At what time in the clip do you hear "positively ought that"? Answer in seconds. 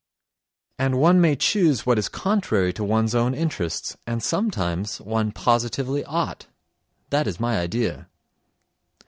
5.31-7.27